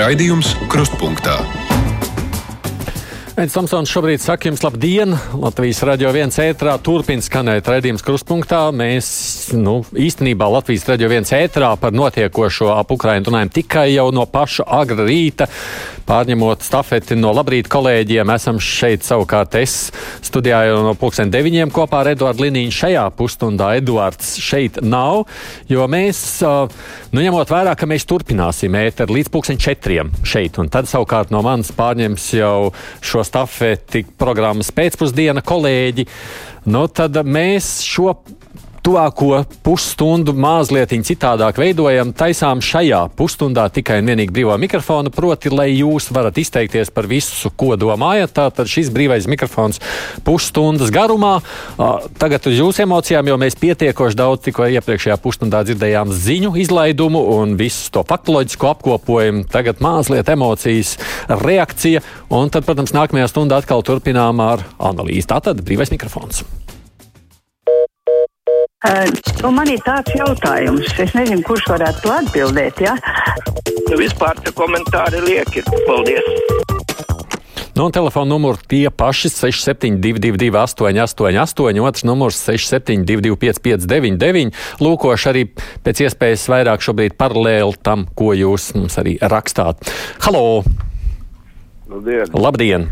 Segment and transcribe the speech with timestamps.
[0.00, 1.34] Raidījums Krustpunktā.
[3.36, 5.12] Mēģis Tomsons šobrīd saka jums labdien!
[5.36, 8.62] Latvijas radio viens ētrā turpina skanēt redzījums krustpunktā.
[8.72, 9.10] Mēs,
[9.56, 14.66] nu, īstenībā Latvijas radio viens ētrā par notiekošo ap Ukrainu runājam tikai jau no paša
[14.80, 15.48] agra rīta.
[16.08, 19.76] Pārņemot stafeti no labrīt kolēģiem, esam šeit savukārt es
[20.26, 22.74] studijā jau no pulksten deviņiem kopā ar Eduardu Liniņu.
[22.74, 25.24] Šajā pusstundā Eduards šeit nav,
[25.70, 26.22] jo mēs,
[27.12, 31.44] nu, ņemot vērā, ka mēs turpināsim ēteru līdz pulksten četriem šeit, un tad savukārt no
[31.46, 36.08] manis pārņems jau šo stafeti programmas pēcpusdiena kolēģi.
[36.70, 38.18] Nu, tad mēs šo
[38.84, 45.68] tuvāko pusstundu mazliet citādāk veidojam, taisām šajā pusstundā tikai un vienīgi brīvā mikrofonu, proti, lai
[45.72, 48.32] jūs varat izteikties par visu, ko domājat.
[48.36, 49.80] Tātad šis brīvais mikrofons
[50.26, 51.38] pusstundas garumā.
[52.20, 57.54] Tagad uz jūsu emocijām, jo mēs pietiekoši daudz tikko iepriekšējā pusstundā dzirdējām ziņu izlaidumu un
[57.60, 59.46] visu to faktoloģisko apkopojumu.
[59.52, 60.96] Tagad mazliet emocijas,
[61.28, 62.02] reakcija,
[62.34, 65.28] un tad, protams, nākamajā stundā atkal turpinām ar analīzi.
[65.30, 66.44] Tātad brīvais mikrofons.
[68.80, 69.04] Uh,
[69.42, 72.78] nu, man ir tāds jautājums, es nezinu, kurš varētu to atbildēt.
[72.80, 72.94] Ja?
[73.90, 75.60] Nu, vispār tie komentāri lieki.
[75.84, 76.24] Paldies!
[77.76, 85.44] Nu, telefona numurs tie paši 6722, 888, otrs numurs 672, 559, lūkoši arī
[85.84, 89.92] pēc iespējas vairāk šobrīd paralēli tam, ko jūs mums arī rakstāt.
[90.24, 90.64] Halo!
[91.90, 92.32] Labdien!
[92.32, 92.90] Labdien.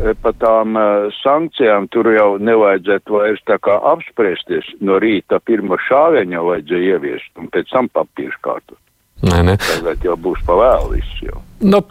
[0.00, 4.68] E, par tām uh, sankcijām tur jau nevajadzētu vairs tā kā apspriesties.
[4.80, 8.78] No rīta pirmo šāvienu vajadzēja ieviest un pēc tam papīrs kārtu.
[9.20, 9.56] Nē, nē.
[9.60, 11.42] Tagad jau būs pavēlu viss jau.
[11.60, 11.82] Nu,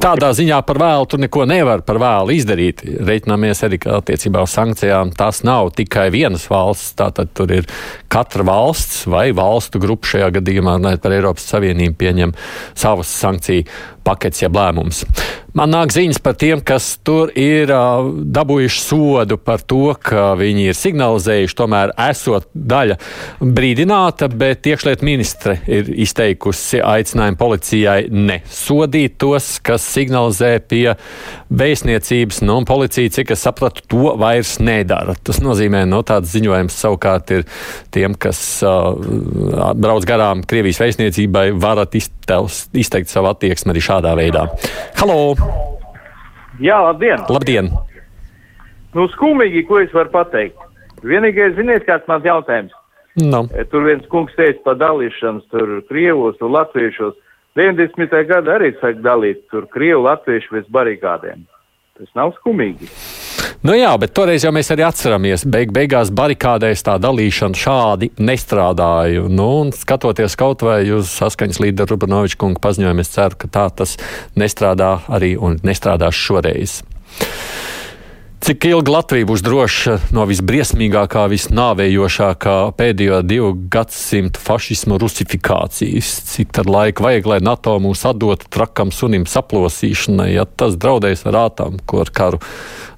[0.00, 2.80] Tādā ziņā par vēlu tur neko nevar par vēlu izdarīt.
[3.04, 6.94] Reiķināmies arī, ka attiecībā uz sankcijām tas nav tikai vienas valsts.
[6.96, 7.68] Tātad tur ir
[8.08, 12.32] katra valsts vai valstu grupa šajā gadījumā, runājot par Eiropas Savienību, pieņem
[12.72, 13.66] savas sankciju
[14.10, 15.06] paketes, jeb lēmums.
[15.50, 20.68] Man nāk ziņas par tiem, kas tur ir uh, dabūjuši sodu par to, ka viņi
[20.70, 22.96] ir signalizējuši, tomēr esot daļa
[23.42, 30.94] brīdināta, bet iekšliet ministre ir izteikusi aicinājumu policijai nesodīt tos, kas signalizē pie
[31.50, 35.16] vēstniecības, nu, un policija, cik es sapratu, to vairs nedara.
[35.18, 37.46] Tas nozīmē, no nu, tāds ziņojums savukārt ir
[37.90, 38.94] tiem, kas uh,
[39.74, 44.46] brauc garām Krievijas vēstniecībai, varat izteikt savu attieksmi arī šādā veidā.
[44.96, 45.34] Halo!
[46.60, 47.22] Jā, labdien!
[47.28, 47.70] Labdien!
[48.96, 50.58] Nu, skumīgi, ko es varu pateikt.
[51.06, 52.72] Vienīgais, ziniet, kāds mans jautājums.
[53.20, 53.44] No.
[53.54, 57.16] E, tur viens kungs teica par dalīšanas, tur krievos un latviešos.
[57.58, 58.14] 90.
[58.28, 61.46] gada arī sāk dalīt tur krievu latviešu bez barikādēm.
[61.98, 62.86] Tas nav skumīgi.
[63.60, 69.26] Nu jā, bet toreiz jau mēs arī atceramies, beig beigās barikādēs tā dalīšana šādi nestrādāja.
[69.28, 73.66] Nu, un skatoties kaut vai uz saskaņas līderu Rubanoviča kungu paziņojumu, es ceru, ka tā
[73.82, 73.98] tas
[74.40, 76.78] nestrādā arī un nestrādās šoreiz.
[78.40, 86.14] Cik ilgi Latvija būs droša no visbriesmīgākā, visnāvējošākā pēdējo divu gadsimtu fašismu rusifikācijas?
[86.30, 91.36] Cik tad laika vajag, lai NATO mūs atdotu trakam sunim saplosīšanai, ja tas draudēs ar
[91.42, 92.40] ātām, ko ar karu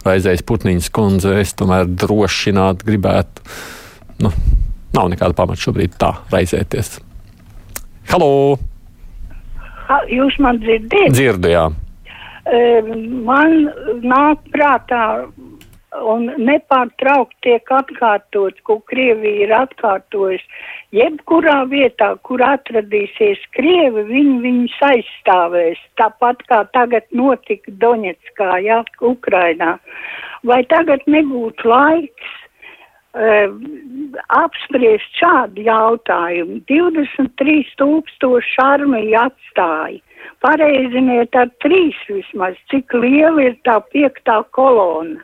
[0.06, 3.42] raizējas Putniņas kundze, es tomēr drošināt gribētu.
[4.22, 4.30] Nu,
[4.94, 7.00] nav nekāda pamata šobrīd tā raizēties.
[8.14, 8.60] Halo!
[10.06, 11.10] Jūs man dzirdat?
[11.18, 11.70] Dzirdu, jā
[12.46, 13.70] man
[14.02, 15.04] nāk prātā
[16.00, 20.44] un nepārtraukti tiek atkārtots, ko Krievija ir atkārtojusi.
[20.96, 25.80] Jebkurā vietā, kur atradīsies Krievi, viņi viņus aizstāvēs.
[26.00, 29.76] Tāpat kā tagad notika Doņetskā, jā, Ukrainā.
[30.48, 32.32] Vai tagad nebūtu laiks
[33.14, 33.52] uh,
[34.40, 36.62] apspriest šādu jautājumu?
[36.72, 40.00] 23 tūkstoši armija atstāja
[40.44, 45.20] pareiziniet ar trīs vismaz, cik liela ir tā piektā kolona.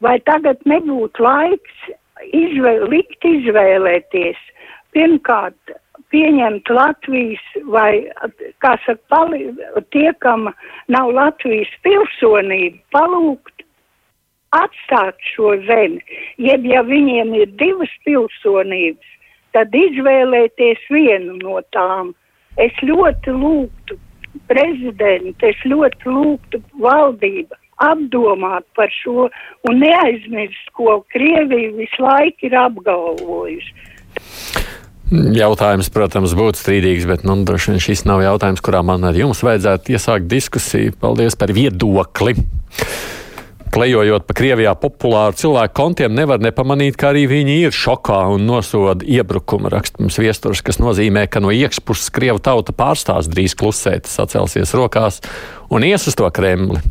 [0.00, 1.90] Vai tagad nebūtu laiks
[2.32, 4.40] izvēl, likt izvēlēties
[4.94, 5.74] pirmkārt
[6.10, 8.08] pieņemt Latvijas vai,
[8.64, 9.50] kā saka, pali,
[9.94, 10.48] tie, kam
[10.90, 13.64] nav Latvijas pilsonība, palūgt
[14.56, 16.00] atstāt šo zemi,
[16.42, 19.12] jeb ja viņiem ir divas pilsonības,
[19.54, 22.14] tad izvēlēties vienu no tām.
[22.58, 23.96] Es ļoti lūgtu
[24.50, 29.28] prezidenti, es ļoti lūgtu valdību apdomāt par šo
[29.68, 33.88] un neaizmirst, ko Krievija visu laiku ir apgalvojusi.
[35.10, 39.40] Jautājums, protams, būtu strīdīgs, bet nu, droši vien šis nav jautājums, kurā man ar jums
[39.42, 40.94] vajadzētu iesākt diskusiju.
[41.02, 42.36] Paldies par viedokli!
[43.70, 49.06] Klejojot pa Krievijā populāru cilvēku kontiem, nevar nepamanīt, ka arī viņi ir šokā un nosoda
[49.06, 55.20] iebrukumu rakstums viesturs, kas nozīmē, ka no iekšpuses Krievu tauta pārstās drīz klusēt, sacelsies rokās
[55.70, 56.82] un ies uz to Kremli.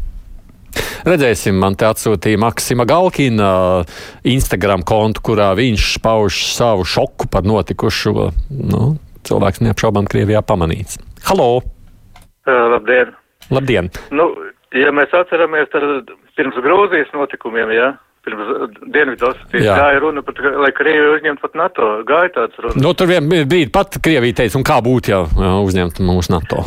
[1.03, 3.51] Redzēsim, man te atsūtīja Maksima Galkina
[4.27, 8.29] Instagram kontu, kurā viņš pauž savu šoku par notikušo.
[8.55, 8.93] Nu,
[9.27, 10.99] cilvēks neapšaubām Krievijā pamanīts.
[11.27, 11.59] Halo!
[12.47, 13.11] Uh, labdien!
[13.51, 13.91] Labdien!
[14.15, 14.29] Nu,
[14.77, 17.93] ja mēs atceramies, tad pirms Grūzijas notikumiem, jā,
[18.25, 18.51] pirms
[18.93, 19.77] Dienvidosetijas Jā.
[19.79, 21.89] gāja runa par, to, lai Krievija uzņemtu pat NATO.
[22.07, 22.81] Gāja tāds runa.
[22.83, 26.63] Nu, tur vien brīdi pat Krievija teica, un kā būtu, ja ja uzņemtu mūsu NATO.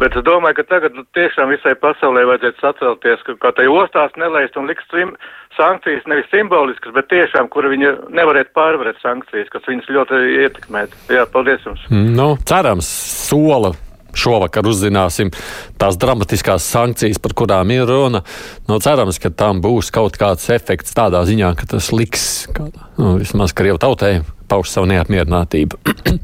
[0.00, 4.16] Bet es domāju, ka tagad nu, tiešām visai pasaulē vajadzētu sacelties, ka kā tai ostās
[4.18, 5.12] neleist un likt sim,
[5.54, 11.04] sankcijas nevis simboliskas, bet tiešām, kur viņi nevarētu pārvarēt sankcijas, kas viņus ļoti ietekmētu.
[11.14, 11.86] Jā, paldies jums.
[11.90, 12.90] Nu, cerams,
[13.30, 13.70] sola.
[14.16, 15.32] Šovakar uzzināsim
[15.80, 18.24] tās dramatiskās sankcijas, par kurām ir runa.
[18.68, 23.16] Nu, cerams, ka tam būs kaut kāds efekts tādā ziņā, ka tas liks kādā, nu,
[23.22, 25.78] vismaz Krievu tautai pauž savu neapmierinātību.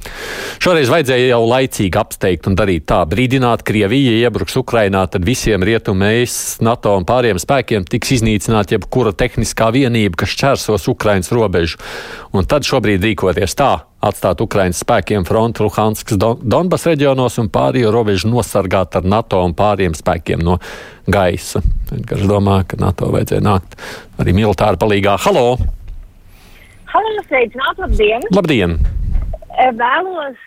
[0.64, 3.02] Šoreiz vajadzēja jau laicīgi apsteigt un darīt tā.
[3.08, 9.70] Brīdināt, Krievija iebruks Ukrainā, tad visiem rietumēs, NATO un pāriem spēkiem tiks iznīcināta jebkura tehniskā
[9.76, 11.81] vienība, kas šķērsos Ukrainas robežu.
[12.37, 13.73] Un tad šobrīd rīkoties tā,
[14.06, 19.56] atstāt Ukrainas spēkiem fronti Luhanskas, Don Donbas reģionos un pārējo robežu nosargāt ar NATO un
[19.56, 20.58] pāriem spēkiem no
[21.06, 21.62] gaisa.
[21.94, 23.81] Edgars domā, ka NATO vajadzēja nākt
[24.20, 25.19] arī militāri palīgā.
[25.26, 25.75] Halo!
[26.97, 28.23] Halo, sveicināt, labdien!
[28.33, 28.71] Labdien!
[29.61, 30.39] E, Vēlos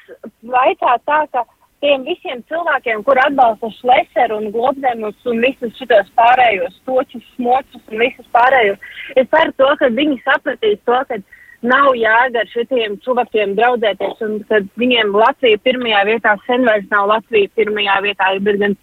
[0.49, 1.43] vaicāt tā, ka
[1.85, 8.01] tiem visiem cilvēkiem, kur atbalsta šleseru un globzemus un visus šitos pārējos točus, smočus un
[8.01, 8.81] visus pārējos,
[9.13, 11.21] es ceru to, ka viņi sapratīs to, ka
[11.69, 17.13] nav jēga ar šitiem cilvēkiem draudzēties un ka viņiem Latvija pirmajā vietā sen vairs nav
[17.13, 18.79] Latvija pirmajā vietā, bet gan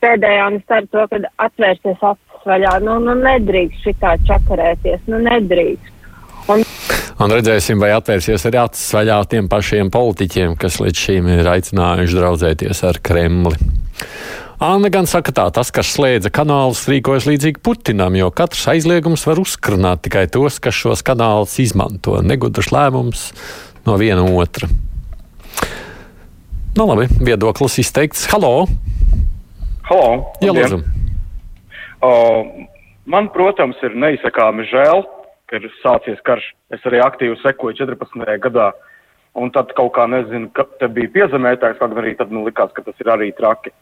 [0.00, 2.78] pēdējā un es ceru to, ka atvērsies acis vaļā.
[2.88, 5.98] Nu, nu nedrīkst šitā čakarēties, nu nedrīkst.
[6.50, 6.64] Un
[7.22, 12.18] Un redzēsim, vai atvērsies arī acis vaļā tiem pašiem politiķiem, kas līdz šim ir aicinājuši
[12.18, 13.58] draudzēties ar Kremli.
[14.62, 19.38] Anna gan saka tā, tas, kas slēdza kanālus, rīkojas līdzīgi Putinam, jo katrs aizliegums var
[19.42, 22.16] uzkrunāt tikai tos, kas šos kanālus izmanto.
[22.26, 23.28] Negudrs lēmums
[23.86, 24.70] no viena otra.
[26.74, 28.26] Nu, labi, viedoklis izteikts.
[28.34, 28.66] Halo!
[29.86, 30.12] Halo!
[30.42, 30.82] Jā, lūdzu!
[32.02, 32.66] Uh,
[33.06, 35.04] man, protams, ir neizsakāmi žēl,
[35.52, 36.48] ka ir sācies karš.
[36.72, 38.24] Es arī aktīvi sekoju 14.
[38.46, 38.72] gadā.
[39.36, 42.84] Un tad kaut kā nezinu, ka te bija piezemētājs, kaut arī tad nu, likās, ka
[42.84, 43.72] tas ir arī traki.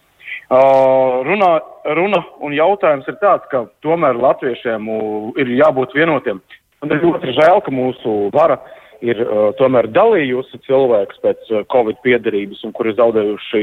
[0.51, 1.51] Uh, runā,
[1.95, 6.43] runa un jautājums ir tāds, ka tomēr latviešiem uh, ir jābūt vienotiem.
[6.83, 8.61] Man ir ļoti žēl, ka mūsu vara
[9.03, 13.63] ir uh, tomēr dalījusi cilvēkus pēc uh, Covid piedarības un kuri zaudējuši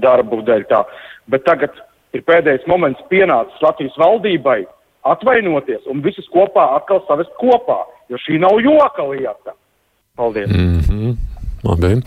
[0.00, 0.82] darbu dēļ tā.
[1.32, 1.76] Bet tagad
[2.16, 4.62] ir pēdējais moments pienācis Latvijas valdībai
[5.06, 9.54] atvainoties un visus kopā atkal savest kopā, jo šī nav joka lieta.
[10.16, 10.50] Paldies!
[10.50, 11.16] Mm -hmm.
[11.64, 12.02] Labi.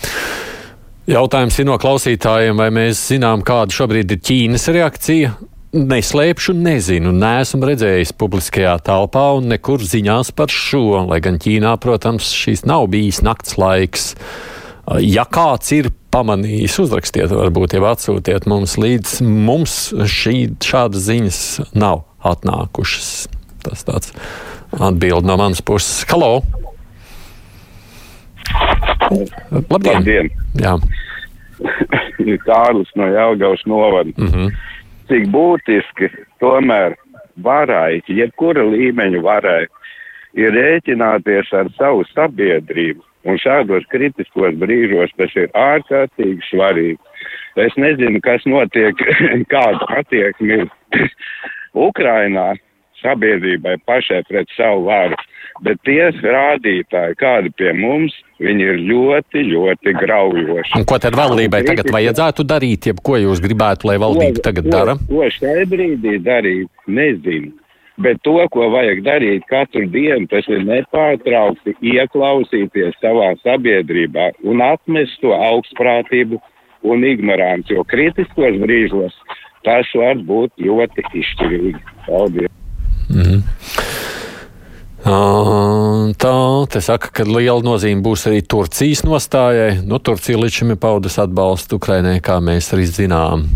[1.09, 5.31] Jautājums ir no klausītājiem, vai mēs zinām, kāda šobrīd ir Ķīnas reakcija?
[5.71, 12.33] Neslēpšu, nezinu, neesmu redzējis publiskajā telpā un nekur ziņās par šo, lai gan Ķīnā, protams,
[12.35, 14.15] šīs nav bijis nakts laiks.
[14.99, 21.41] Ja kāds ir pamanījis, uzrakstiet, varbūt jau atsūtiet mums līdz mums šī, šādas ziņas
[21.71, 23.27] nav atnākušas.
[23.61, 24.13] Tas tāds
[24.79, 26.05] atbild no manas puses.
[26.09, 26.41] Halo!
[29.51, 29.99] Labdien!
[29.99, 30.31] Labdien.
[30.59, 30.77] Jā.
[32.47, 34.11] Kārlis no Jelgavas novada.
[34.17, 34.49] Mm -hmm.
[35.07, 36.95] Cik būtiski tomēr
[37.43, 39.67] varai, jebkura līmeņa varai,
[40.33, 43.01] ir rēķināties ar savu sabiedrību.
[43.23, 46.97] Un šādos kritiskos brīžos tas ir ārkārtīgi svarīgi.
[47.55, 48.95] Es nezinu, kas notiek,
[49.53, 50.69] kāda attieksme ir
[51.77, 52.51] Ukrainā
[53.01, 55.17] sabiedrībai pašai pret savu varu,
[55.65, 60.75] bet tie rādītāji, kādi pie mums, viņi ir ļoti, ļoti graujoši.
[60.79, 64.97] Un ko tad valdībai tagad vajadzētu darīt, jeb ko jūs gribētu, lai valdība tagad dara?
[65.01, 67.55] Ko, ko šai brīdī darīt, nezinu.
[68.01, 75.19] Bet to, ko vajag darīt katru dienu, tas ir nepārtraukti ieklausīties savā sabiedrībā un atmest
[75.21, 76.39] to augstprātību
[76.87, 79.17] un ignoranci, jo kritiskos brīžos
[79.67, 81.81] tas var būt ļoti izšķirīgi.
[82.07, 82.51] Paldies!
[83.11, 83.41] Mm -hmm.
[85.01, 86.33] Tā
[86.69, 89.79] te saka, ka liela nozīme būs arī Turcijas nostājai.
[89.81, 93.47] Nu, Turcija līdz šim ir paudusi atbalstu Ukrainai, kā mēs arī zinām.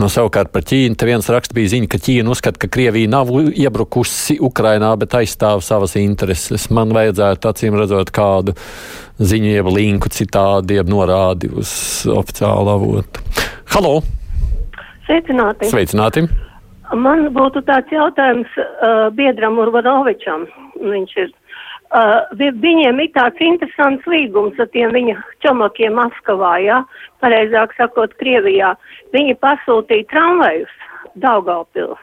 [0.00, 0.96] Nu, savukārt par Ķīnu.
[0.96, 5.60] Te viens raksts bija ziņa, ka Ķīna uzskata, ka Krievija nav iebrukusi Ukrainā, bet aizstāv
[5.60, 6.70] savas intereses.
[6.72, 8.56] Man vajadzētu acīm redzot kādu
[9.20, 11.70] ziņu, jeb linku citādi, jeb norādi uz
[12.08, 13.26] oficiālu avotu.
[13.76, 13.98] Halo!
[15.06, 15.70] Sveicināti!
[15.70, 16.26] Sveicināti!
[16.94, 20.46] Man būtu tāds jautājums uh, biedram Urbanovičam.
[20.78, 21.32] Viņš ir.
[21.94, 26.80] Uh, vi- viņiem ir tāds interesants līgums ar tiem viņa čomakiem Maskavā, jā,
[27.22, 28.72] pareizāk sakot, Krievijā.
[29.14, 30.72] Viņi pasūtīja tramvajus
[31.22, 32.02] Daugavpils.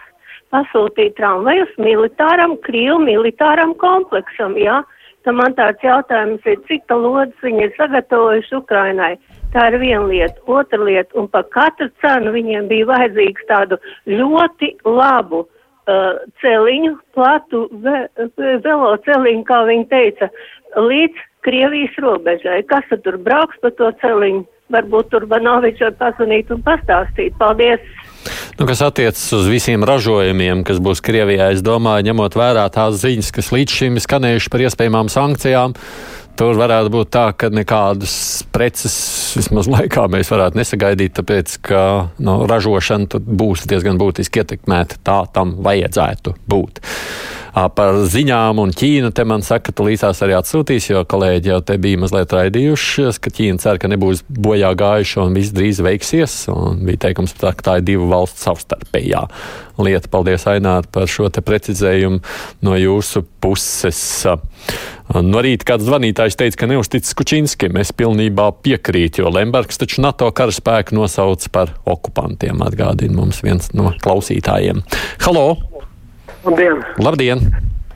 [0.55, 4.81] Pasūtīja tramvajus militāram, Krievu militāram kompleksam, jā.
[5.23, 9.13] Tad man tāds jautājums ir, cik tā lodas viņi ir sagatavojuši Ukrainai.
[9.53, 10.39] Tā ir viena lieta.
[10.49, 13.77] Otra lieta, un par katru cenu viņiem bija vajadzīgs tādu
[14.09, 18.07] ļoti labu uh, celiņu, platu ve,
[18.37, 20.31] ve, velo celiņu, kā viņi teica,
[20.79, 22.61] līdz Krievijas robežai.
[22.69, 24.47] Kas tad tur brauks pa to celiņu?
[24.73, 27.35] Varbūt tur Banovičs var pazvanīt un pastāstīt.
[27.37, 27.83] Paldies!
[28.57, 33.31] Nu, kas attiecas uz visiem ražojumiem, kas būs Krievijā, es domāju, ņemot vērā tās ziņas,
[33.35, 35.75] kas līdz šim skanējušas par iespējamām sankcijām,
[36.39, 38.15] tur varētu būt tā, ka nekādas
[38.53, 38.95] preces
[39.37, 41.83] vismaz laikā mēs varētu nesagaidīt, tāpēc ka
[42.23, 45.01] nu, ražošana būs diezgan būtiski ietekmēta.
[45.05, 46.83] Tā tam vajadzētu būt.
[47.53, 51.75] Par ziņām un Ķīnu te man saka, ka līdzās arī atsūtīs, jo kolēģi jau te
[51.81, 56.37] bija mazliet raidījušies, ka Ķīna cer, ka nebūs bojā gājuši un viss drīz veiksies.
[56.49, 59.21] Un bija teikums, tā, ka tā ir divu valstu savstarpējā
[59.85, 60.09] lieta.
[60.09, 62.23] Paldies, Ainār, par šo te precizējumu
[62.65, 64.01] no jūsu puses.
[65.13, 67.77] No rīta kāds zvanītājs teica, ka neuztic Kučinskim.
[67.77, 73.93] Es pilnībā piekrītu, jo Lembergs taču NATO karaspēku nosauc par okupantiem, atgādina mums viens no
[74.01, 74.81] klausītājiem.
[75.27, 75.72] Halo!
[76.43, 76.81] Labdien!
[76.99, 77.39] Labdien!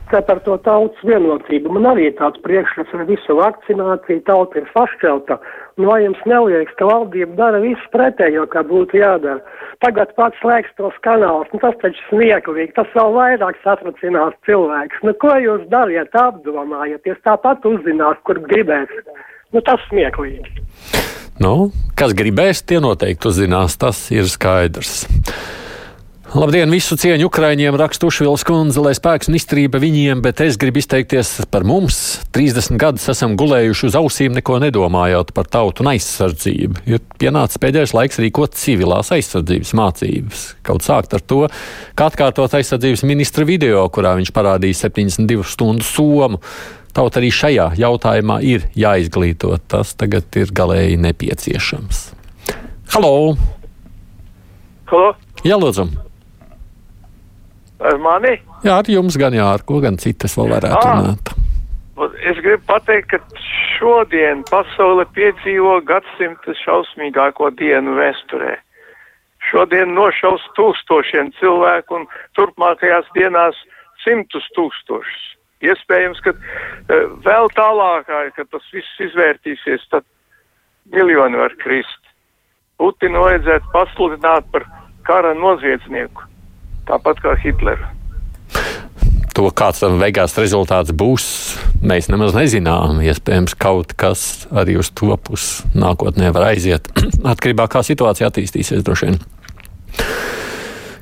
[0.08, 1.74] Tā par to tautas vienotību.
[1.76, 5.36] Man arī tāds priekšstats ar visu vakcināciju, tauta ir sašķelta.
[5.78, 9.44] Un vai jums neliekas, ka valdība dara visu pretējo, kā būtu jādara?
[9.84, 15.04] Tagad pats slēgs tos kanālus, nu tas taču smieklīgi, tas vēl vairāk satracinās cilvēks.
[15.04, 18.96] Nu ko jūs dariet, apdomājieties, tāpat uzzinās, kur gribēs.
[19.52, 20.64] Nu tas smieklīgi.
[21.44, 25.04] Nu, kas gribēs, tie noteikti uzzinās, tas ir skaidrs.
[26.36, 30.82] Labdien, visu cieņu Ukraiņiem, raksta Ušvils kundze, lai spēks un izturība viņiem, bet es gribu
[30.82, 32.18] izteikties par mums.
[32.36, 36.84] 30 gadus esam gulējuši uz ausīm, neko nedomājot par tautu un aizsardzību.
[36.92, 40.42] Ir pienācis pēdējais laiks rīkot civilās aizsardzības mācības.
[40.68, 41.46] Kaut sākt ar to,
[41.96, 46.42] kā atkārtot aizsardzības ministra video, kurā viņš parādīja 72 stundu somu.
[46.92, 49.54] Tauta arī šajā jautājumā ir jāizglīto.
[49.72, 52.04] Tas tagad ir galēji nepieciešams.
[52.98, 53.16] Halo!
[54.92, 55.16] Halo?
[55.48, 56.07] Jā, lūdzu!
[57.80, 58.38] Ar mani?
[58.66, 60.96] Jā, ar jums gan jā, ar ko gan citas vēl varētu Ā.
[60.98, 61.34] runāt.
[62.30, 63.44] Es gribu pateikt, ka
[63.78, 68.58] šodien pasaule piedzīvo gadsimta šausmīgāko dienu vēsturē.
[69.50, 72.06] Šodien nošaus tūkstošiem cilvēku un
[72.38, 73.58] turpmākajās dienās
[74.04, 75.24] simtus tūkstošus.
[75.66, 80.06] Iespējams, ka eh, vēl tālākā, kad tas viss izvērtīsies, tad
[80.94, 82.04] miljoni var krist.
[82.78, 84.68] Putinu vajadzētu pasludināt par
[85.08, 86.28] kara noziedznieku,
[86.90, 87.94] tāpat kā Hitleru.
[89.38, 91.26] To, kāds tam beigās rezultāts būs,
[91.86, 93.04] mēs nemaz nezinām.
[93.06, 96.90] Iespējams, kaut kas arī uz to pusi nākotnē var aiziet.
[97.34, 99.20] Atkarībā no kā situācija attīstīsies, droši vien.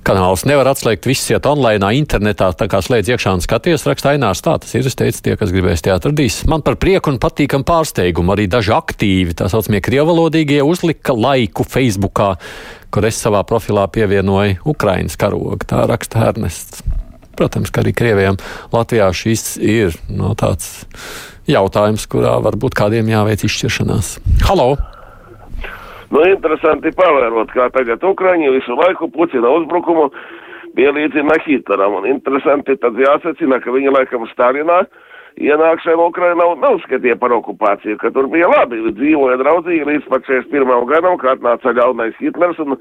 [0.06, 4.44] Kanāls nevar atslēgt, viss iet online, internetā, tā kā slēdz iekšā un skaties, raksta Ainārs.
[4.46, 4.86] Tā tas ir.
[4.86, 6.44] Es teicu, tie, kas gribēs, tie atradīs.
[6.52, 12.36] Man par prieku un patīkamu pārsteigumu arī daži aktīvi, tā saucamie krievalodīgie, uzlika laiku Facebookā,
[12.96, 15.60] kur es savā profilā pievienoju Ukraiņas karogu.
[15.68, 16.80] Tā raksta Ernests.
[17.36, 18.38] Protams, ka arī Krievijam
[18.72, 20.88] Latvijā šis ir no, tāds
[21.52, 24.16] jautājums, kurā varbūt kādiem jāveic izšķiršanās.
[24.48, 24.78] Halo!
[26.14, 30.08] Nu, interesanti pavērot, kā tagad Ukraiņi visu laiku Putina uzbrukumu
[30.78, 32.00] pielīdzina Hitleram.
[32.00, 34.86] Un interesanti tad jāsacina, ka viņi laikam Stalinā
[35.42, 40.88] ienākšana Ukrainā neuzskatīja par okupāciju, ka tur bija labi, dzīvoja draudzīgi līdz pat 41.
[40.92, 42.78] gadam, kad atnāca ļaunais Hitlers un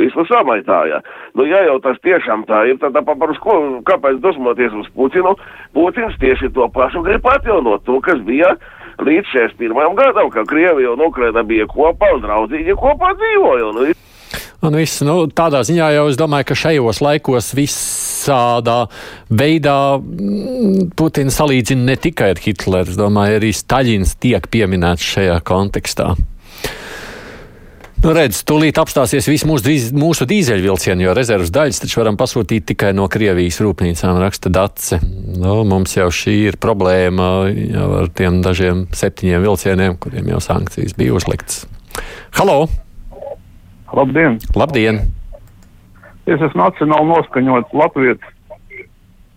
[0.00, 1.02] visu samaitāja.
[1.36, 5.36] Nu, ja jau tas tiešām tā ir, tad par ko, kāpēc dusmoties uz Putinu?
[5.76, 8.54] Putins tieši to pašu grib atjaunot, to, kas bija
[9.04, 9.96] līdz 61.
[9.98, 13.68] gadam, kad Krievija un Ukraina bija kopā un draudzīgi kopā dzīvoja.
[13.68, 14.07] Un,
[14.58, 18.80] Un viss, nu, tādā ziņā jau es domāju, ka šajos laikos visādā
[19.30, 22.90] veidā mm, Putins salīdzina ne tikai ar Hitleru.
[22.90, 26.16] Es domāju, arī Staļins tiek pieminēts šajā kontekstā.
[27.98, 32.66] Nu, redz, tūlīt apstāsies viss mūsu, dīz, mūsu dīzeļvilcieni, jo rezerves daļas taču varam pasūtīt
[32.72, 35.00] tikai no Krievijas rūpnīcām, raksta Dace.
[35.38, 40.98] Nu, mums jau šī ir problēma jau ar tiem dažiem septiņiem vilcieniem, kuriem jau sankcijas
[40.98, 41.64] bija uzliktas.
[42.38, 42.64] Halo!
[43.92, 44.38] Labdien!
[44.54, 45.00] Labdien!
[46.28, 48.34] Es esmu nacionāli noskaņots Latvijas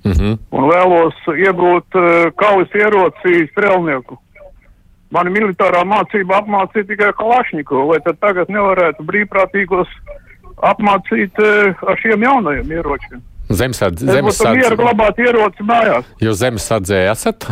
[0.03, 0.37] Mm -hmm.
[0.49, 4.17] un vēlos iegūt uh, kaujas ieroci strelnieku.
[5.11, 9.89] Mani militārā mācība apmācīja tikai Kalašņikovu, vai tad tagad nevarētu brīvprātīgos
[10.71, 13.21] apmācīt uh, ar šiem jaunajiem ieročiem.
[13.49, 14.05] Zemesardze.
[14.07, 16.05] Es būtu mieru glabāt ieroci mājās.
[16.21, 17.47] Jūs zemesardzē esat?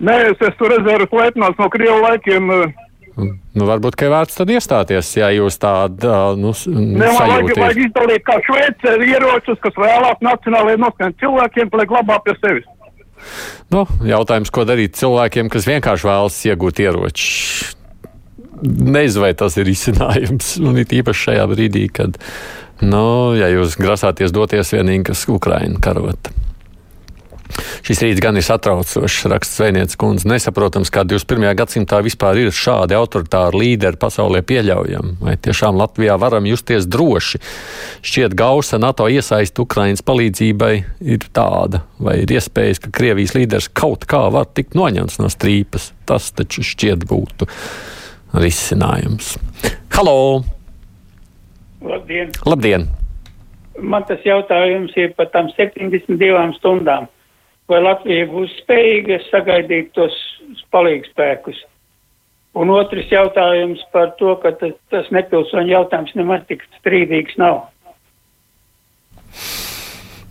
[0.00, 2.50] Nē, es esmu rezerves leitnants no Krievu laikiem.
[2.50, 2.72] Uh,
[3.16, 7.60] Nu, varbūt, ka vērts tad iestāties, ja jūs tādu nu, s- Ne, man vajag, sajūtat.
[7.60, 12.64] vajag izdalīt kā šveice ieročus, kas vēlāk nacionālajiem noskaņot cilvēkiem, lai glabā pie sevis.
[13.70, 17.28] Nu, jautājums, ko darīt cilvēkiem, kas vienkārši vēlas iegūt ieroči.
[18.62, 20.56] Nezinu, vai tas ir izcinājums.
[20.62, 22.16] Un it īpaši šajā brīdī, kad,
[22.80, 26.32] nu, ja jūs grasāties doties vienīgi uz Ukrajinu karot.
[27.82, 30.28] Šis rīts gan ir satraucošs, raksts Zvejnieks kundze.
[30.30, 31.48] Nesaprotams, kā 21.
[31.58, 35.16] gadsimtā vispār ir šādi autoritāri līderi pasaulē pieļaujami.
[35.22, 37.42] Vai tiešām Latvijā varam justies droši?
[38.06, 40.72] Šķiet, gausa NATO iesaist Ukrainas palīdzībai
[41.14, 45.90] ir tāda, vai ir iespējas, ka Krievijas līderis kaut kā var tikt noņemts no strīpas.
[46.08, 47.50] Tas taču šķiet būtu
[48.38, 49.36] risinājums.
[49.92, 50.42] Halo!
[51.82, 52.30] Labdien!
[52.46, 52.86] Labdien!
[53.80, 57.08] Man tas jautājums ir par tām 72 stundām.
[57.70, 60.16] Vai Latvija būs spējīga sagaidīt tos
[60.74, 61.60] palīgspēkus?
[62.58, 67.62] Un otrs jautājums par to, ka tas, tas nepilsoņu jautājums nemaz tik strīdīgs nav.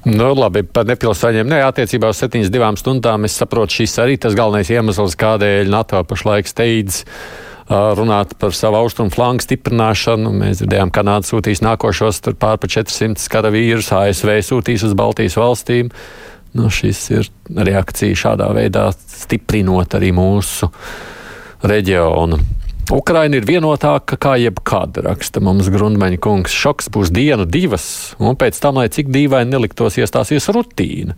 [0.02, 1.50] Nu, labi, par nepilsēņiem.
[1.50, 6.50] Nē, attiecībā uz 72 stundām es saprotu, šis arī tas galvenais iemesls, kādēļ NATO pašlaik
[6.50, 10.34] steidz uh, runāt par savu austrumu flangu stiprināšanu.
[10.42, 15.38] Mēs dzirdējām, ka Kanāda sūtīs nākošos tur pār pa 400 karavīrus, ASV sūtīs uz Baltijas
[15.38, 15.94] valstīm.
[16.58, 20.68] Nu, šis ir reakcija šādā veidā stiprinot arī mūsu
[21.64, 22.40] reģionu.
[22.92, 26.52] Ukraina ir vienotāka kā jebkad, raksta mums Grundmaņa kungs.
[26.52, 27.86] Šoks būs dienu, divas,
[28.20, 31.16] un pēc tam, lai cik dīvaini neliktos, iestāsies rutīna.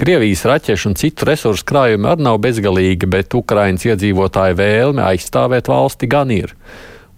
[0.00, 6.08] Krievijas raķešu un citu resursu krājumi arī nav bezgalīgi, bet Ukrainas iedzīvotāju vēlme aizstāvēt valsti
[6.08, 6.56] gan ir.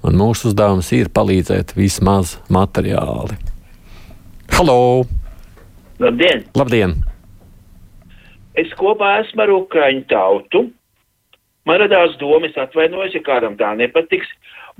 [0.02, 3.38] Un mūsu uzdevums ir palīdzēt vismaz materiāli.
[4.58, 5.06] Halo!
[6.02, 6.46] Labdien!
[6.58, 6.98] Labdien!
[8.58, 10.66] Es kopā esmu ar Ukraiņu tautu.
[11.64, 14.28] Man radās doma, es atvainojos, ja kādam tā nepatiks.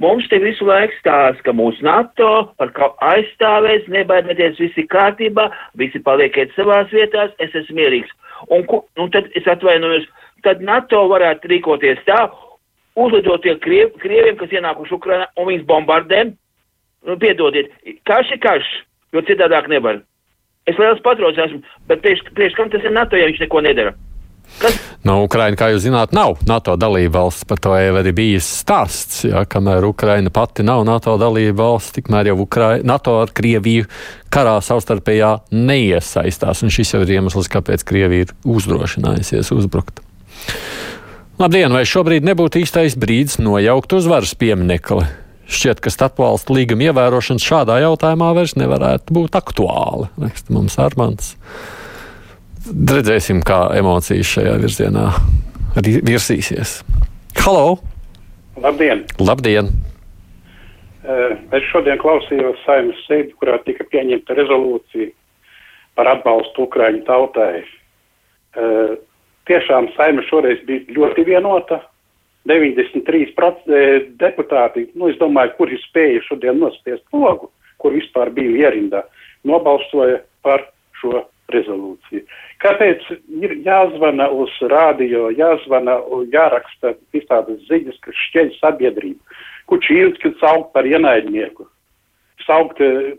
[0.02, 5.46] Mums te visu laiku stāsta, ka mūsu NATO par kaut aizstāvēs, nebaidieties, visi kārtībā,
[5.78, 8.12] visi palieciet savās vietās, es esmu mierīgs.
[8.50, 8.64] Un,
[8.98, 10.08] un tad es atvainojos,
[10.44, 12.24] tad NATO varētu rīkoties tā,
[12.98, 16.24] uzlidot tie kriev, krieviem, kas ienākuši Ukrainā un viņus bombardē.
[17.06, 17.70] Nu, piedodiet,
[18.08, 18.72] karš ir karš,
[19.14, 20.02] jo citādāk nevar.
[20.70, 23.94] Es liels patrots esmu, bet priekš, priekš kam tas ir NATO, ja viņš neko nedara?
[25.02, 27.46] Nu, Ukraina, kā jūs zināt, nav NATO dalība valsts.
[27.48, 29.24] Par to jau arī bijis stāsts.
[29.26, 33.88] Jā, kamēr Ukraina pati nav NATO dalība valsts, tikmēr jau Ukraina, NATO ar Krieviju
[34.32, 36.62] karā savstarpējā neiesaistās.
[36.62, 40.04] Un šis jau ir iemesls, kāpēc Krievija ir uzdrošinājusies uzbrukt.
[41.42, 45.08] Labdien, vai šobrīd nebūtu īstais brīdis nojaukt uzvaras pieminekli?
[45.52, 50.08] Šķiet, ka starpvalstu līguma ievērošana šādā jautājumā vairs nevarētu būt aktuāla.
[50.22, 51.34] Raksta mums Armants.
[52.72, 55.10] Redzēsim, kā emocijas šajā virzienā
[55.76, 56.78] virsīsies.
[57.42, 57.82] Halo!
[58.62, 59.04] Labdien!
[59.20, 59.68] Labdien!
[61.52, 65.10] Es šodien klausījos saimnes sēdi, kurā tika pieņemta rezolūcija
[65.98, 67.64] par atbalstu Ukraiņu tautai.
[69.50, 71.82] Tiešām saima šoreiz bija ļoti vienota.
[72.48, 77.52] 93% eh, deputāti, nu es domāju, kuri spēja šodien nospiest logu,
[77.82, 79.04] kur vispār bija ierindā,
[79.46, 80.64] nobalsoja par
[81.00, 82.24] šo rezolūciju.
[82.62, 83.04] Kāpēc
[83.42, 85.98] ir jāzvana uz rādio, jāzvana,
[86.32, 89.38] jāraksta visādas ziņas, kas šķeļ sabiedrību?
[89.70, 91.66] Kučīnski saukt par ienaidnieku.
[92.46, 93.12] Saukt, eh,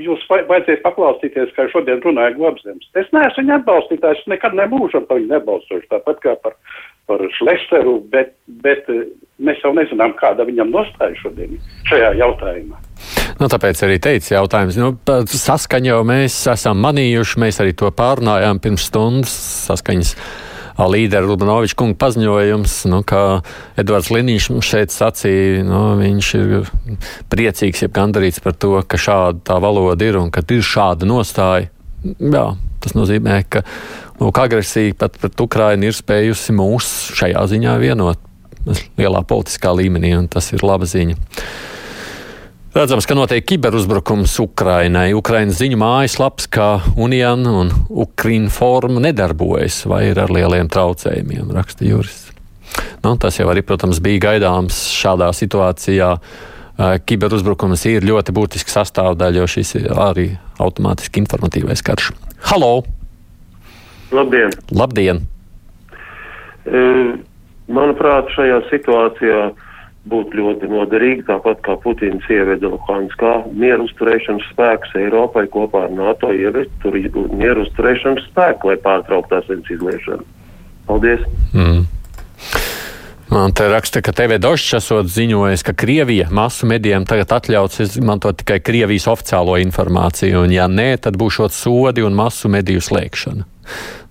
[0.00, 2.88] jūs vajadzēja paklausīties, kā šodien runāja Globzems.
[2.96, 6.56] Es neesmu viņa atbalstītājs, nekad nebūšu par viņu nebalsošu, tāpat kā par,
[7.10, 9.06] par Šlesteru, bet, bet eh,
[9.40, 11.58] mēs jau nezinām, kāda viņam nostāja šodien
[11.90, 12.80] šajā jautājumā.
[13.40, 14.76] Nu, tāpēc arī teicu jautājums.
[14.80, 14.92] Nu,
[15.24, 19.36] saskaņu jau mēs esam manījuši, mēs arī to pārunājām pirms stundas
[19.68, 20.16] saskaņas.
[20.88, 23.22] Līdera Rubanoviča kunga paziņojums, nu, kā
[23.80, 26.70] Edvards Liniņš šeit sacīja, nu, viņš ir
[27.32, 31.68] priecīgs, jeb gandarīts par to, ka šāda tā valoda ir un ka ir šāda nostāja.
[32.04, 32.46] Jā,
[32.80, 33.64] tas nozīmē, ka
[34.20, 36.88] lūk, agresija pat pret Ukrainu ir spējusi mūs
[37.18, 38.28] šajā ziņā vienot
[39.00, 41.16] lielā politiskā līmenī, un tas ir laba ziņa.
[42.70, 45.08] Redzams, ka notiek kiberuzbrukums Ukrainai.
[45.18, 52.28] Ukrainas ziņu mājaslaps kā Union un Ukrinform nedarbojas vai ir ar lieliem traucējumiem, raksta Juris.
[53.02, 56.12] Nu, tas jau arī, protams, bija gaidāms šādā situācijā.
[57.10, 60.28] Kiberuzbrukums ir ļoti būtisks sastāvdaļa, jo šis ir arī
[60.62, 62.12] automātiski informatīvais karš.
[62.52, 62.84] Halo!
[64.14, 64.54] Labdien!
[64.70, 65.24] Labdien!
[66.70, 66.84] E,
[67.66, 69.42] Manuprāt, šajā situācijā
[70.08, 76.32] būtu ļoti noderīgi, tāpat kā Putins ieveda Luhanskā mieru uzturēšanas spēkus Eiropai kopā ar NATO
[76.32, 80.24] ievest tur mieru uzturēšanas spēku, lai pārtrauktu asins izliešanu.
[80.88, 81.26] Paldies!
[81.52, 81.84] Mm.
[83.30, 88.40] Man te raksta, ka TV Došs esot ziņojis, ka Krievija masu medijiem tagad atļauts izmantot
[88.40, 93.46] tikai Krievijas oficiālo informāciju, un ja nē, tad būšot sodi un masu mediju slēgšana.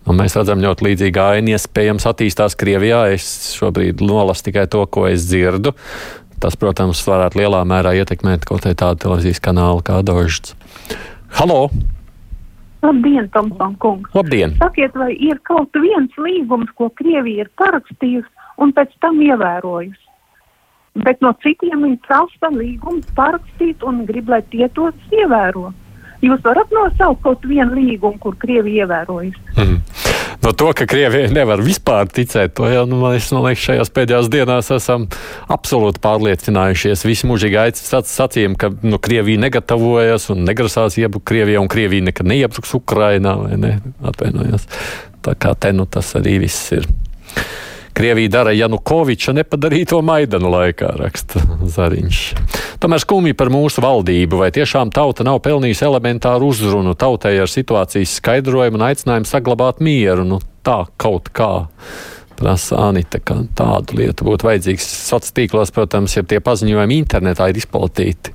[0.10, 3.04] Un mēs redzam ļoti līdzīgu ainu, iespējams, attīstās Krievijā.
[3.14, 5.76] Es šobrīd nolasu tikai to, ko es dzirdu.
[6.42, 10.56] Tas, protams, varētu lielā mērā ietekmēt kaut kādu televīzijas kanālu kā Dožs.
[11.38, 11.68] Halo!
[12.82, 14.10] Labdien, Tomson kungs!
[14.16, 14.56] Labdien!
[14.58, 20.06] Sakiet, vai ir kaut viens līgums, ko Krievija ir parakstījusi un pēc tam ievērojusi?
[21.04, 25.70] Bet no citiem viņi prasa līgumus parakstīt un grib, lai tie tos ievēro.
[26.24, 29.44] Jūs varat nosaukt kaut vienu līgumu, kur Krievija ievērojusi?
[29.56, 29.78] Mm.
[30.50, 34.30] No to, ka Krievijai nevar vispār ticēt, to jau, nu, mēs, man liekas, šajās pēdējās
[34.34, 35.06] dienās esam
[35.54, 37.06] absolūti pārliecinājušies.
[37.06, 42.74] Visi mūžīgi sacījumi, ka nu, Krievija negatavojas un negrasās iebrukt Krievijā, un Krievija nekad neiebruks
[42.80, 43.76] Ukrainā, vai ne?
[44.02, 44.66] Atvainojos.
[45.22, 46.90] Tā kā te nu tas arī viss ir.
[48.00, 52.20] Krievija dara Janukoviča nepadarīto Maidana laikā, raksta Zariņš.
[52.80, 58.14] Tomēr skumji par mūsu valdību, vai tiešām tauta nav pelnījusi elementāru uzrunu tautai ar situācijas
[58.22, 60.24] skaidrojumu un aicinājumu saglabāt mieru.
[60.30, 61.50] Nu, tā kaut kā
[62.40, 64.88] prasa Anita, ka tādu lietu būtu vajadzīgs.
[65.10, 68.32] Sociālos tīklos, protams, ja tie paziņojumi internetā ir izplatīti.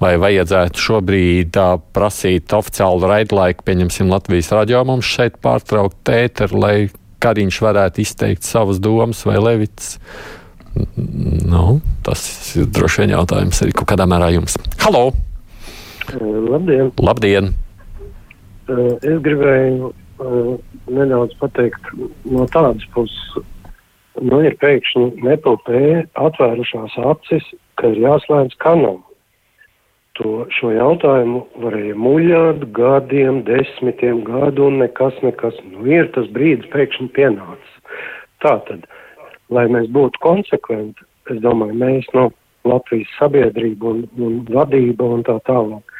[0.00, 6.76] Vai vajadzētu šobrīd uh, prasīt oficiālu raidlaiku, pieņemsim, Latvijas radio mums šeit pārtraukt tēteru, lai
[7.22, 9.96] Kariņš varētu izteikt savas domas vai Levits.
[11.48, 12.22] Nu, tas
[12.58, 14.58] ir droši vien jautājums arī kaut kādā mērā jums.
[14.84, 15.08] Halo!
[16.14, 16.92] Labdien!
[17.02, 17.50] Labdien.
[18.68, 19.90] Es gribēju
[20.92, 21.90] nedaudz pateikt
[22.28, 23.44] no tādas puses.
[24.18, 27.44] Nu, ir pēkšņi nepilnē atvērušās acis,
[27.78, 29.07] ka ir jāslēdz kanāls
[30.18, 35.56] to, šo jautājumu varēja muļāt gadiem, desmitiem gadu un nekas, nekas.
[35.70, 38.00] Nu, ir tas brīdis pēkšņi pienācis.
[38.44, 38.86] Tātad,
[39.54, 42.28] lai mēs būtu konsekventi, es domāju, mēs no
[42.68, 45.94] Latvijas sabiedrība un, un vadība un tā tālāk,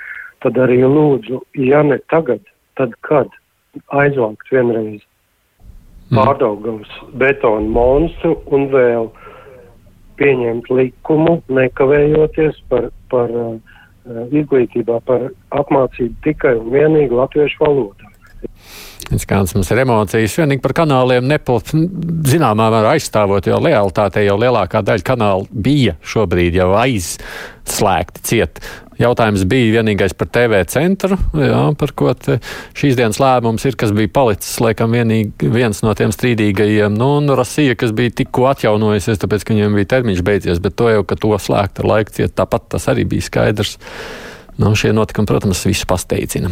[0.45, 2.43] tad arī lūdzu, ja ne tagad,
[2.79, 3.31] tad kad
[3.95, 6.19] aizvākt vienreiz mm.
[6.19, 9.11] pārdaugavas betonu monstru un vēl
[10.19, 13.77] pieņemt likumu, nekavējoties par, par uh,
[14.33, 18.09] izglītībā par apmācību tikai un vienīgi latviešu valodā.
[19.09, 21.87] Kādas mums ir emocijas, vienīgi par kanāliem nepilnīgi,
[22.29, 28.61] zināmā mērā aizstāvot, jo lealitātei jau lielākā daļa kanālu bija šobrīd jau aizslēgti ciet.
[28.99, 34.11] Jautājums bija vienīgais par TV centru, jā, par ko šīs dienas lēmums ir, kas bija
[34.11, 36.97] palicis, laikam, vienīgi, viens no tiem strīdīgajiem.
[36.99, 40.91] Nu, un Rasija, kas bija tikko atjaunojusies, tāpēc, ka viņiem bija termiņš beidzies, bet to
[40.91, 43.77] jau, ka to slēgt ar laiku ciet, tāpat tas arī bija skaidrs.
[44.59, 46.51] Nu, šie notikumi, protams, visu pasteidzina.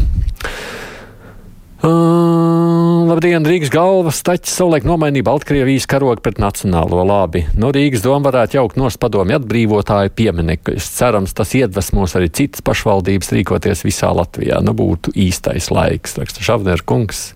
[1.87, 7.45] Uh, labdien, Rīgas galva staķis savulaik nomainīja Baltkrievijas karogu pret nacionālo labi.
[7.55, 10.89] No Rīgas doma varētu jaukt nost padomi atbrīvotāju pieminekļus.
[10.97, 14.59] Cerams, tas iedvesmos arī citas pašvaldības rīkoties visā Latvijā.
[14.67, 17.29] Nu būtu īstais laiks, raksta Šavner kungs.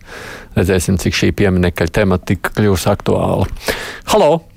[0.58, 3.46] Redzēsim, cik šī pieminekļa tematika kļūs aktuāla.
[4.10, 4.49] Halo!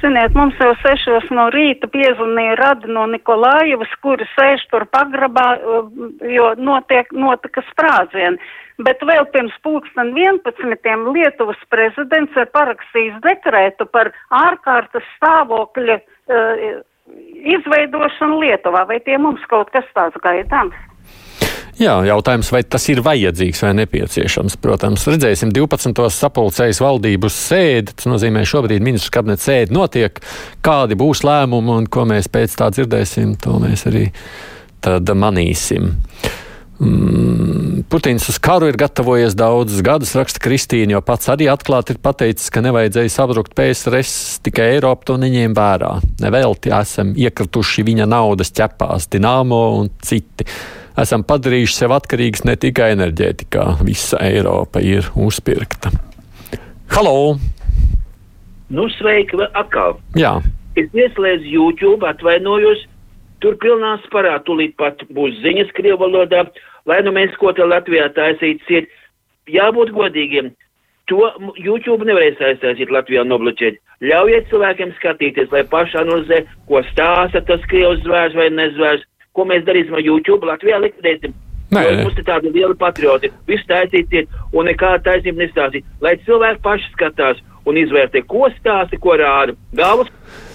[0.00, 5.46] Ziniet, mums jau sešos no rīta piezvanīja rada no Nikolājevas, kuri sēž tur pagrabā,
[6.32, 8.40] jo notiek, notika sprādzieni
[8.80, 10.94] bet vēl pirms pulksten 11.
[11.14, 16.64] Lietuvas prezidents ir parakstījis dekrētu par ārkārtas stāvokļa uh,
[17.56, 18.86] izveidošanu Lietuvā.
[18.88, 20.76] Vai tie mums kaut kas tāds gaidāms?
[21.80, 24.58] Jā, jautājums, vai tas ir vajadzīgs vai nepieciešams.
[24.60, 26.04] Protams, redzēsim, 12.
[26.12, 30.20] sapulcējas valdības sēdi, tas nozīmē, šobrīd ministrs kabinets sēdi notiek,
[30.64, 34.10] kādi būs lēmumi un ko mēs pēc tā dzirdēsim, to mēs arī
[34.84, 35.94] tad manīsim.
[36.82, 42.02] Mm, Putins uz karu ir gatavojies daudzus gadus, raksta Kristīna, jo pats arī atklāti ir
[42.02, 45.92] pateicis, ka nevajadzēja sabrukt PSRS, tikai Eiropa to neņēma vērā.
[46.24, 50.48] Nevelti esam iekrituši viņa naudas ķepās, Dienāmo un citi.
[50.98, 55.92] Esam padarījuši sev atkarīgus ne tikai enerģētikā, visa Eiropa ir uzpirkta.
[56.92, 57.38] Halo!
[58.72, 59.96] Nu, sveiki, atkal!
[60.16, 60.38] Jā.
[60.76, 62.84] Es ieslēdzu YouTube, atvainojos,
[63.44, 66.46] tur pilnā sparā tūlīt pat būs ziņas Krievu valodā
[66.88, 68.90] lai nu mēs ko te Latvijā taisīt ciet,
[69.50, 70.52] jābūt godīgiem.
[71.10, 71.28] To
[71.58, 73.78] YouTube nevarēs aiztaisīt Latvijā nobloķēt.
[74.06, 79.04] Ļaujiet cilvēkiem skatīties, lai paši analizē, ko stāsta tas Krievs zvērs vai nezvērs,
[79.36, 81.34] ko mēs darīsim ar YouTube, Latvijā likvidēsim.
[81.72, 82.02] Nē, nē.
[82.04, 87.40] Mums ir tādi lieli patrioti, visu taisīsiet un nekāda taisnība nestāstīt, lai cilvēki paši skatās
[87.64, 89.56] un izvērtē, ko stāsta, ko rāda.
[89.76, 90.12] Galvas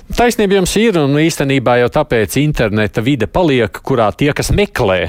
[0.08, 5.02] Taisnība jums ir, un īstenībā jau tāpēc interneta vide paliek, kurā tie, kas meklē?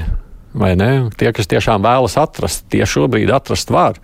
[1.19, 3.99] Tie, kas tiešām vēlas atrast, tie šobrīd atrast var.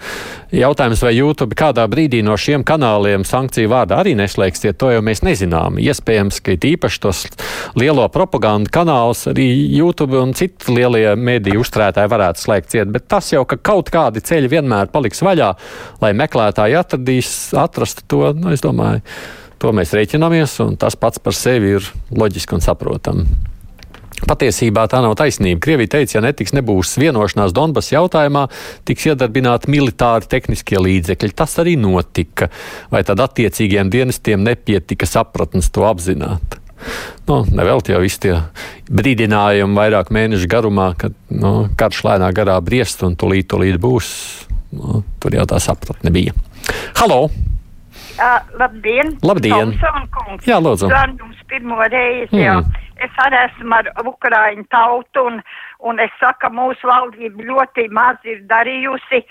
[0.53, 5.23] Jautājums, vai YouTube kādā brīdī no šiem kanāliem sankciju vārdā arī neslēgsiet, to jau mēs
[5.25, 5.79] nezinām.
[5.81, 7.23] Iespējams, ka īpaši tos
[7.73, 13.31] lielo propagandu kanālus arī YouTube un citi lielie mediju uzturētāji varētu slēgt ciet, bet tas
[13.33, 15.49] jau, ka kaut kādi ceļi vienmēr paliks vaļā,
[16.05, 19.01] lai meklētāji atradīs, atrastu to, nu, es domāju,
[19.57, 23.54] to mēs rēķinamies, un tas pats par sevi ir loģiski un saprotami.
[24.23, 25.59] Patiesībā tā nav taisnība.
[25.65, 28.45] Krievija teica, ja netiks nebūs vienošanās Donbass jautājumā,
[28.87, 31.35] tiks iedarbināti militāri tehniskie līdzekļi.
[31.35, 32.47] Tas arī notika.
[32.93, 36.61] Vai tad attiecīgiem dienestiem nepietika sapratnes to apzināt?
[37.27, 38.37] Nu, Nevēl jau visi tie
[38.91, 44.13] brīdinājumi vairāk mēnešu garumā, kad nu, karš lēnā garā briest un tūlīt, tūlīt būs.
[44.75, 46.35] Nu, tur jau tā sapratne bija.
[47.01, 47.27] Halo!
[48.15, 49.17] Uh, labdien!
[49.23, 49.75] Labdien!
[50.47, 50.87] Jā, lūdzu!
[50.91, 52.31] Gan jums pirmo reizi.
[52.31, 55.41] Mm es arī esmu ar Ukraiņu tautu, un,
[55.89, 59.25] un es saku, mūsu valdība ļoti maz ir darījusi.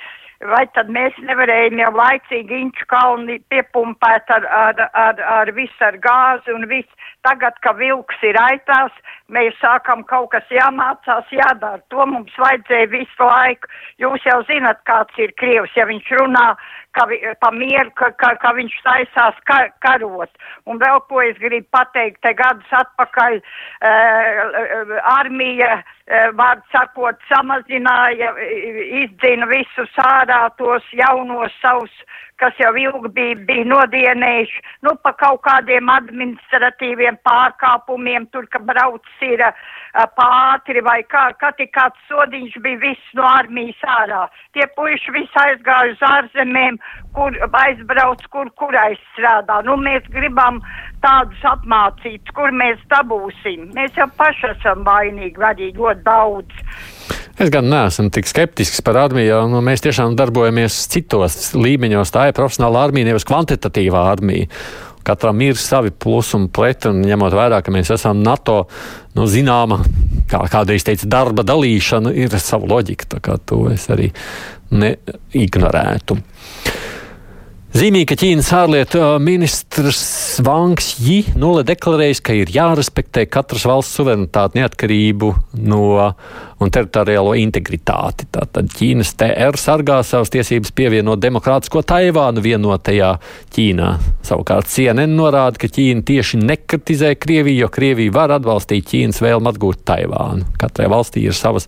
[0.44, 5.96] Vai tad mēs nevarējām jau laicīgi Inču kalni piepumpēt ar, ar, ar, ar visu ar
[6.02, 6.90] gāzi un visu.
[7.24, 8.92] Tagad, ka vilks ir aitās,
[9.32, 11.80] mēs sākam kaut kas jāmācās, jādara.
[11.92, 13.70] To mums vajadzēja visu laiku.
[14.02, 16.48] Jūs jau zinat, kāds ir Krievs, ja viņš runā
[16.94, 17.06] ka,
[17.40, 20.30] pa mieru, ka, ka, ka viņš taisās ka, karot.
[20.68, 28.34] Un vēl ko es gribu pateikt, te gadus atpakaļ uh, armija, uh, vārds sakot, samazināja,
[29.02, 31.94] izdzina visus ārā tos jaunos savus,
[32.42, 39.06] kas jau ilgi bija, bija nodienējuši, nu, pa kaut kādiem administratīviem pārkāpumiem, tur, ka brauc
[39.24, 39.44] ir
[40.18, 44.24] pātri vai kā, ka tik kāds sodiņš bija viss no armijas ārā.
[44.56, 46.80] Tie puiši visi aizgāja uz ārzemēm,
[47.14, 49.60] kur aizbrauc, kur, kur aizstrādā.
[49.68, 50.60] Nu, mēs gribam
[51.04, 53.70] tādus apmācīt, kur mēs dabūsim.
[53.76, 56.64] Mēs jau paši esam vainīgi arī ļoti daudz.
[57.34, 62.12] Es gan neesmu tik skeptisks par armiju, jo nu, mēs tiešām darbojamies citos līmeņos.
[62.14, 64.46] Tā ir profesionāla armija, nevis kvantitatīvā armija.
[65.04, 68.62] Katram ir savi plusi un preti, un ņemot vērā, ka mēs esam NATO,
[69.18, 69.80] nu, zināma,
[70.30, 73.10] kā kādreiz teica, darba dalīšana, ir sava loģika.
[73.16, 74.12] Tā kā to es arī
[74.70, 76.16] neignorētu.
[77.74, 80.02] Zīmīgi, ka Ķīnas ārlietu ministrs
[80.46, 85.32] Vangs Ji nulle deklarējis, ka ir jārespektē katras valsts suverenitāte, neatkarību
[85.66, 85.80] no
[86.62, 88.28] un teritoriālo integritāti.
[88.30, 93.10] Tātad Ķīnas TR sargā savas tiesības pievienot demokrātisko Taivānu vienotajā
[93.56, 93.90] Ķīnā.
[94.22, 99.82] Savukārt CNN norāda, ka Ķīna tieši nekritizē Krieviju, jo Krievija var atbalstīt Ķīnas vēlmu atgūt
[99.90, 100.46] Taivānu.
[100.62, 101.66] Katrai valstī ir savas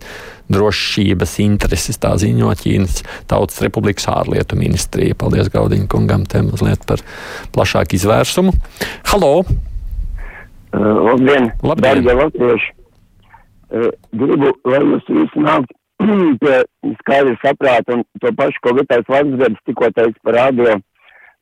[0.53, 5.17] drošības intereses, tā ziņo Ķīnas Tautas Republikas ārlietu ministrija.
[5.19, 7.03] Paldies Gaudiņa kungam te mazliet par
[7.55, 8.53] plašāku izvērsumu.
[9.11, 9.33] Halo!
[10.75, 11.51] Uh, labdien!
[11.63, 12.03] Labdien.
[12.07, 12.73] Latvieši!
[13.67, 15.73] Uh, gribu, lai jūs visi nākt
[16.41, 16.59] pie
[17.01, 20.77] skaidra saprāta un to pašu, ko Vitais Vatsgardis tikko teica par radio.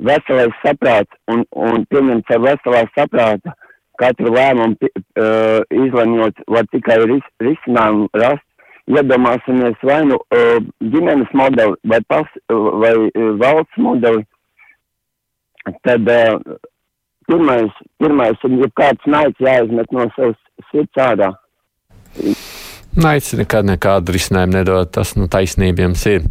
[0.06, 3.54] Veselais saprāts un, un pieņemts ar veselā saprāta
[4.00, 8.44] katru lēmumu uh, izlemjot, var tikai ris, risinājumu rast
[8.92, 10.58] iedomāsimies vai nu uh,
[10.94, 14.26] ģimenes modeli vai, pas, vai uh, valsts modeli,
[15.88, 16.10] tad
[17.26, 20.38] pirmais, pirmais ir, ja kāds naids jāizmet no savas
[20.72, 21.32] sirds ārā.
[22.96, 24.90] Naids nekad nekādu risinājumu nedod.
[24.96, 26.26] Tas nu, taisnība jums ir.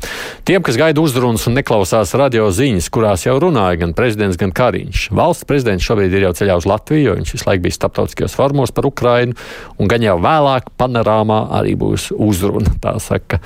[0.49, 5.11] Tiem, kas gaida uzrunas un neklausās radio ziņas, kurās jau runāja gan prezidents, gan Kariņš.
[5.15, 8.73] Valsts prezidents šobrīd ir jau ceļā uz Latviju, jo viņš visu laiku bija starptautiskajos formos
[8.73, 9.37] par Ukrainu,
[9.77, 12.73] un gan jau vēlāk panorāmā arī būs uzruna.
[12.81, 13.43] Tā saka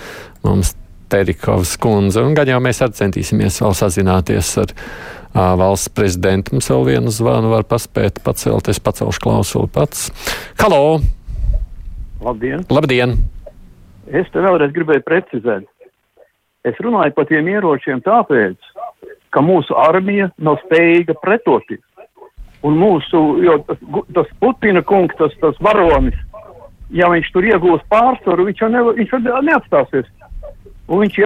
[0.46, 0.76] mums
[1.08, 6.54] Terikovs kundze, un gan jau mēs arī centīsimies vēl sazināties ar uh, valsts prezidentu.
[6.54, 10.10] Mums vēl vienu zvanu var paspēt pacelt, es pacelšu klausuli pats.
[10.60, 11.17] Halo!
[12.24, 12.64] Labdien!
[12.70, 13.14] Labdien!
[14.08, 15.68] Es te vēlreiz gribēju precizēt.
[16.66, 18.56] Es runāju par tiem ieročiem tāpēc,
[19.30, 21.84] ka mūsu armija nav spējīga pretoties.
[22.66, 23.78] Un mūsu, jo tas,
[24.16, 26.16] tas Putina kungs, tas, tas varonis,
[26.90, 30.10] ja viņš tur iegūs pārsvaru, viņš jau ne, viņš jau neatstāsies.
[30.88, 31.24] Un viņš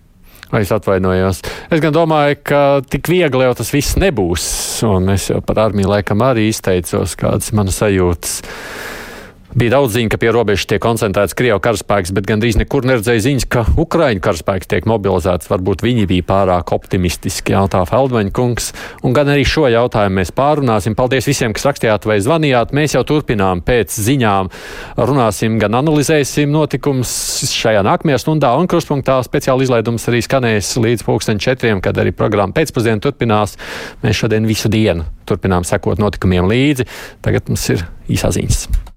[0.53, 1.39] Es atvainojos.
[1.73, 4.45] Es gan domāju, ka tik viegli jau tas viss nebūs.
[4.85, 8.35] Un es jau par armiju laikam arī izteicos, kādas manas sajūtas.
[9.53, 13.45] Bija daudz ziņu, ka pie robežas tiek koncentrēts Krievijas karaspēks, bet gandrīz nekur neredzēja ziņas,
[13.53, 15.51] ka Ukraiņu karaspēks tiek mobilizēts.
[15.51, 18.71] Varbūt viņi bija pārāk optimistiski, jautā Feldmaņa kungs.
[19.05, 20.97] Un gan arī šo jautājumu mēs pārunāsim.
[20.97, 22.73] Paldies visiem, kas rakstījāt vai zvanījāt.
[22.73, 24.49] Mēs jau turpinām pēc ziņām.
[24.97, 27.13] Runāsim, gan analizēsim notikumus
[27.53, 32.57] šajā nākamajā stundā, un kruspunktā speciāli izlaidums arī skanēs līdz pulksten četriem, kad arī programma
[32.57, 33.59] pēcpusdienā turpinās.
[34.01, 36.89] Mēs šodien visu dienu turpinām sekot notikumiem līdzi.
[37.21, 38.92] Tagad mums ir īsā ziņas.